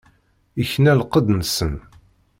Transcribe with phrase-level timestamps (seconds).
[0.61, 1.73] Ikna lqedd-nsen.